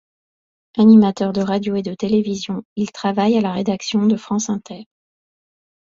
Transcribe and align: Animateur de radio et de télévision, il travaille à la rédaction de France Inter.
Animateur 0.79 1.31
de 1.31 1.41
radio 1.41 1.75
et 1.75 1.83
de 1.83 1.93
télévision, 1.93 2.63
il 2.75 2.91
travaille 2.91 3.37
à 3.37 3.41
la 3.41 3.53
rédaction 3.53 4.07
de 4.07 4.17
France 4.17 4.49
Inter. 4.49 4.85